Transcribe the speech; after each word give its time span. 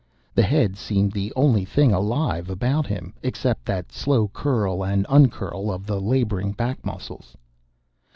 The 0.33 0.41
head 0.41 0.77
seemed 0.79 1.11
the 1.11 1.31
only 1.35 1.63
thing 1.63 1.93
alive 1.93 2.49
about 2.49 2.87
him, 2.87 3.13
except 3.21 3.65
that 3.65 3.91
slow 3.91 4.29
curl 4.29 4.83
and 4.83 5.05
uncurl 5.07 5.71
of 5.71 5.85
the 5.85 6.01
laboring 6.01 6.53
back 6.53 6.83
muscles. 6.83 7.37